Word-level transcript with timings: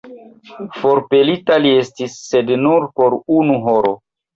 Forpelita 0.77 1.59
li 1.67 1.75
estis, 1.85 2.19
sed 2.33 2.53
nur 2.67 2.93
por 3.01 3.23
unu 3.41 3.65
horo. 3.71 3.99